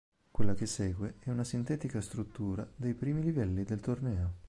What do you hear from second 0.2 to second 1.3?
Quella che segue è